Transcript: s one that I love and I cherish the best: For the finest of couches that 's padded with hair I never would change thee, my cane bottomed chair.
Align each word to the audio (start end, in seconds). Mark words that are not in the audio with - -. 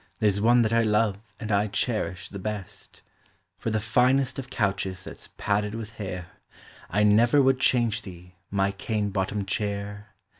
s 0.19 0.39
one 0.39 0.63
that 0.63 0.73
I 0.73 0.81
love 0.81 1.27
and 1.39 1.51
I 1.51 1.67
cherish 1.67 2.27
the 2.29 2.39
best: 2.39 3.03
For 3.59 3.69
the 3.69 3.79
finest 3.79 4.39
of 4.39 4.49
couches 4.49 5.03
that 5.03 5.19
's 5.19 5.29
padded 5.37 5.75
with 5.75 5.91
hair 6.01 6.25
I 6.89 7.03
never 7.03 7.39
would 7.39 7.59
change 7.59 8.01
thee, 8.01 8.33
my 8.49 8.71
cane 8.71 9.11
bottomed 9.11 9.47
chair. 9.47 10.15